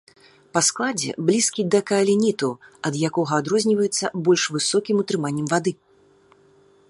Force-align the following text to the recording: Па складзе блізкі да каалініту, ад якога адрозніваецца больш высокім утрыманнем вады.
Па 0.55 0.61
складзе 0.67 1.11
блізкі 1.27 1.65
да 1.75 1.81
каалініту, 1.91 2.49
ад 2.89 2.93
якога 3.09 3.33
адрозніваецца 3.41 4.05
больш 4.29 4.43
высокім 4.55 4.95
утрыманнем 5.03 5.47
вады. 5.55 5.71